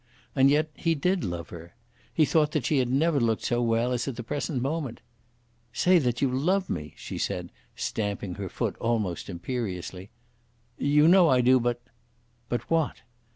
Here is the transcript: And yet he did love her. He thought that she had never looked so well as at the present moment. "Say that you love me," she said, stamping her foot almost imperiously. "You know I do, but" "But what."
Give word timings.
And 0.35 0.49
yet 0.49 0.71
he 0.73 0.95
did 0.95 1.23
love 1.23 1.49
her. 1.49 1.75
He 2.11 2.25
thought 2.25 2.53
that 2.53 2.65
she 2.65 2.79
had 2.79 2.89
never 2.89 3.19
looked 3.19 3.43
so 3.43 3.61
well 3.61 3.91
as 3.93 4.07
at 4.07 4.15
the 4.15 4.23
present 4.23 4.59
moment. 4.59 4.99
"Say 5.73 5.99
that 5.99 6.23
you 6.23 6.29
love 6.31 6.71
me," 6.71 6.95
she 6.97 7.19
said, 7.19 7.51
stamping 7.75 8.33
her 8.33 8.49
foot 8.49 8.75
almost 8.77 9.29
imperiously. 9.29 10.09
"You 10.75 11.07
know 11.07 11.29
I 11.29 11.41
do, 11.41 11.59
but" 11.59 11.83
"But 12.49 12.67
what." 12.71 13.01